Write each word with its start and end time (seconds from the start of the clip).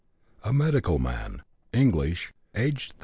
A 0.43 0.51
medical 0.51 0.97
man, 0.97 1.43
English, 1.73 2.33
aged 2.55 2.93
30. 2.93 2.99